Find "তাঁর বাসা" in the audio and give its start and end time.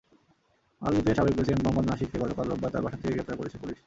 2.73-2.97